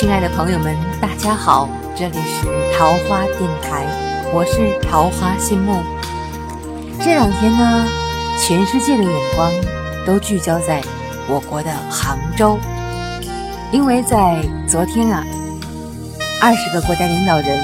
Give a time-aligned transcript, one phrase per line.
[0.00, 3.84] 亲爱的朋友们，大家好，这里是桃花电台，
[4.32, 5.82] 我是桃花心木。
[7.04, 7.86] 这两天呢，
[8.38, 9.52] 全世界的眼光
[10.06, 10.80] 都聚焦在
[11.28, 12.58] 我国的杭州，
[13.70, 15.22] 因为在昨天啊，
[16.40, 17.60] 二十个国家领导人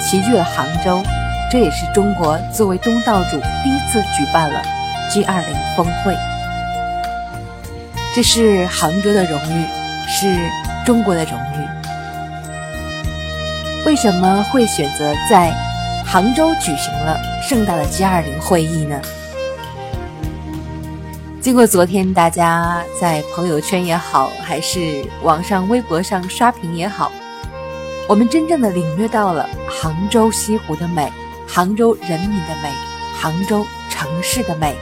[0.00, 1.02] 齐聚了杭州，
[1.50, 3.30] 这也是中国作为东道主
[3.64, 4.62] 第一次举办了
[5.10, 6.16] G20 峰会，
[8.14, 9.66] 这是杭州的荣誉，
[10.06, 10.48] 是
[10.84, 11.68] 中国的荣誉。
[13.84, 15.52] 为什么会选择在
[16.06, 19.00] 杭州举行了盛大的 G20 会议呢？
[21.40, 27.10] 经过昨天大家在朋友圈也好，还是网上微博上刷屏也好，
[28.08, 31.10] 我们真正的领略到了杭州西湖的美，
[31.48, 32.70] 杭州人民的美，
[33.20, 34.76] 杭州城市的美。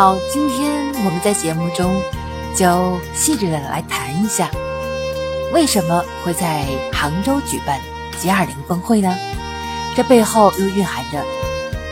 [0.00, 0.72] 好，今天
[1.04, 1.94] 我们在节目中
[2.56, 4.48] 就细致的来谈一下，
[5.52, 7.78] 为什么会在杭州举办
[8.18, 9.14] G20 峰会呢？
[9.94, 11.22] 这背后又蕴含着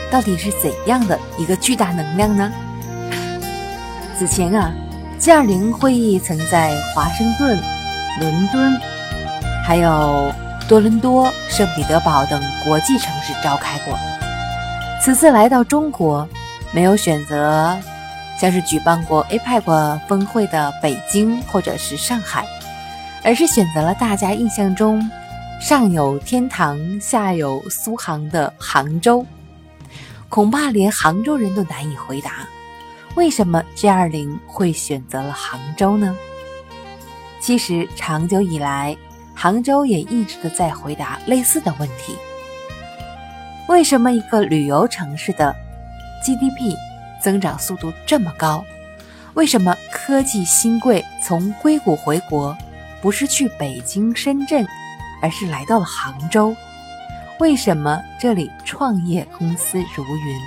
[0.09, 2.51] 到底是怎样的一个巨大能量呢？
[4.17, 4.73] 此前啊
[5.21, 7.59] ，G20 会议曾在华盛顿、
[8.19, 8.75] 伦敦，
[9.63, 10.33] 还有
[10.67, 13.95] 多伦多、圣彼得堡等国际城市召开过。
[14.99, 16.27] 此次来到中国，
[16.71, 17.77] 没有选择。
[18.39, 22.47] 像是举办过 APEC 峰会的北京或者是上海，
[23.21, 25.07] 而是选择了大家印象中
[25.59, 29.25] 上有天堂下有苏杭的杭州。
[30.29, 32.47] 恐怕连杭州人都难以回答，
[33.15, 36.15] 为什么 G20 会选择了杭州呢？
[37.41, 38.95] 其实长久以来，
[39.35, 42.15] 杭州也一直的在回答类似的问题：
[43.67, 45.53] 为什么一个旅游城市的
[46.23, 46.75] GDP？
[47.21, 48.63] 增长速度这么高，
[49.33, 52.57] 为什么科技新贵从硅谷回国，
[53.01, 54.65] 不是去北京、深圳，
[55.21, 56.55] 而是来到了杭州？
[57.39, 60.39] 为什么这里创业公司如云？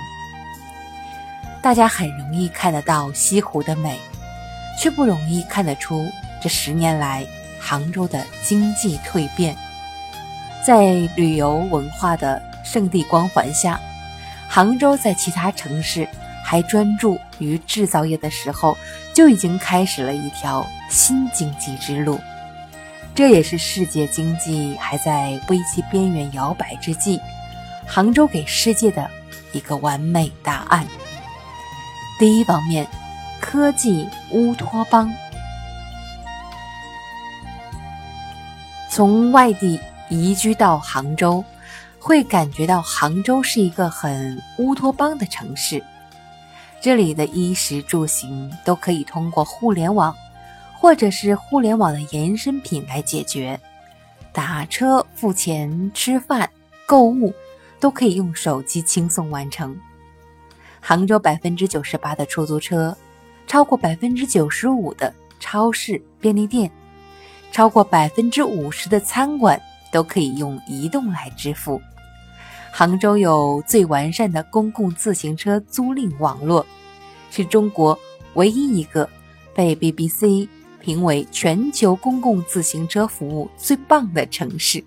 [1.61, 3.99] 大家很容易看得到西湖的美，
[4.79, 6.05] 却不容易看得出
[6.41, 7.25] 这十年来
[7.59, 9.55] 杭州的经济蜕变。
[10.65, 13.79] 在旅游文化的圣地光环下，
[14.47, 16.07] 杭州在其他城市。
[16.43, 18.77] 还专注于制造业的时候，
[19.13, 22.19] 就已经开始了一条新经济之路。
[23.15, 27.19] 这也是世界经济还在危机边缘摇摆之际，
[27.87, 29.09] 杭州给世界的
[29.51, 30.85] 一个完美答案。
[32.19, 32.87] 第一方面，
[33.39, 35.11] 科技乌托邦。
[38.89, 41.43] 从外地移居到杭州，
[41.99, 45.83] 会感觉到杭州是一个很乌托邦的城市。
[46.83, 50.13] 这里的衣食住行都可以通过互联网，
[50.77, 53.57] 或者是互联网的延伸品来解决。
[54.33, 56.49] 打车、付钱、吃饭、
[56.85, 57.33] 购物，
[57.79, 59.79] 都可以用手机轻松完成。
[60.81, 62.93] 杭州百分之九十八的出租车，
[63.47, 66.69] 超过百分之九十五的超市、便利店，
[67.53, 69.57] 超过百分之五十的餐馆
[69.89, 71.81] 都可以用移动来支付。
[72.75, 76.65] 杭州有最完善的公共自行车租赁网络，
[77.29, 77.97] 是中国
[78.33, 79.07] 唯一一个
[79.53, 80.47] 被 BBC
[80.81, 84.83] 评为全球公共自行车服务最棒的城市。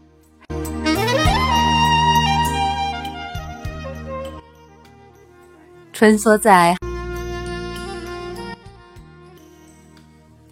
[5.93, 6.77] 穿梭在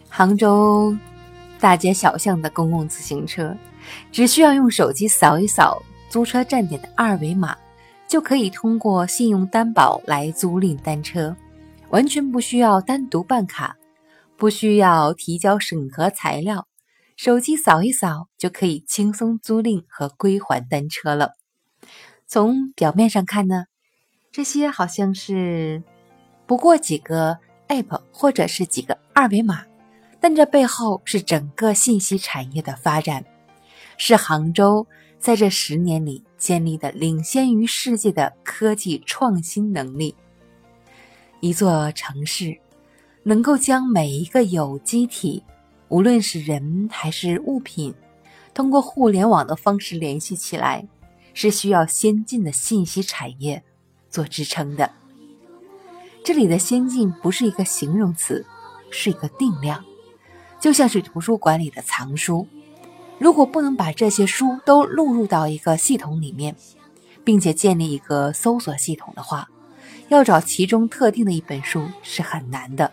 [0.08, 0.96] 杭州
[1.58, 3.56] 大街小巷的公共自行车，
[4.12, 5.82] 只需要用手机扫一扫。
[6.14, 7.56] 租车站点的二维码，
[8.06, 11.34] 就可以通过信用担保来租赁单车，
[11.88, 13.76] 完全不需要单独办卡，
[14.36, 16.68] 不需要提交审核材料，
[17.16, 21.32] 手机扫一扫就可以轻松租赁和归还单车了。
[22.28, 23.64] 从表面上看呢，
[24.30, 25.82] 这些好像是
[26.46, 29.64] 不过几个 app 或者是几个二维码，
[30.20, 33.24] 但这背后是整个信息产业的发展，
[33.98, 34.86] 是杭州。
[35.24, 40.14] 在这十年里建立的领先于世界的科技创新能力，
[41.40, 42.54] 一座城市
[43.22, 45.42] 能够将每一个有机体，
[45.88, 47.94] 无论是人还是物品，
[48.52, 50.86] 通过互联网的方式联系起来，
[51.32, 53.64] 是需要先进的信息产业
[54.10, 54.92] 做支撑的。
[56.22, 58.44] 这里的先进不是一个形容词，
[58.90, 59.82] 是一个定量，
[60.60, 62.46] 就像是图书馆里的藏书。
[63.18, 66.54] 如果不能把这些书都录入到一个系统里面，
[67.22, 69.48] 并且建立一个搜索系统的话，
[70.08, 72.92] 要找其中特定的一本书是很难的。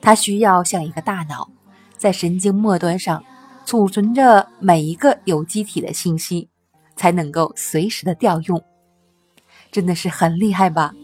[0.00, 1.50] 它需要像一个大脑，
[1.96, 3.24] 在神经末端上
[3.64, 6.48] 储存着每一个有机体的信息，
[6.94, 8.62] 才能够随时的调用。
[9.70, 10.94] 真的是很厉害吧？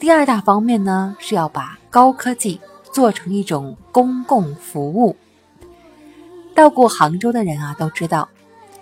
[0.00, 2.60] 第二大方面呢，是要把高科技
[2.92, 5.16] 做成一种公共服务。
[6.54, 8.28] 到过杭州的人啊，都知道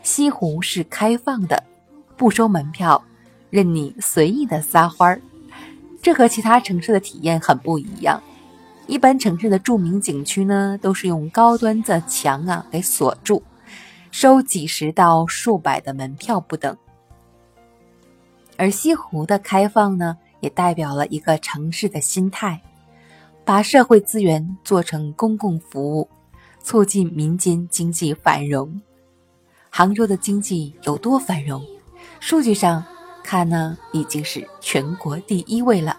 [0.02, 1.62] 西湖是开放的，
[2.17, 3.02] 不收门票，
[3.49, 5.20] 任你随意的撒欢儿。
[6.02, 8.20] 这和其他城市的体验很不一样。
[8.87, 13.43] 一般城市的著名景区呢，都是用高端的墙啊给锁住，
[14.11, 16.76] 收几十到数百的门票不等。
[18.56, 22.61] 而西湖的开放呢，也代表了一个城市的心态，
[23.44, 26.08] 把社会资源做成公共服务。
[26.62, 28.81] 促进民间经济繁荣。
[29.71, 31.65] 杭州的经济有多繁荣？
[32.19, 32.85] 数据上
[33.23, 35.97] 看呢，已经是全国第一位了。